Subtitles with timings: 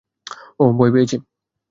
[0.59, 1.17] ওহ, ভয় পেয়েছি!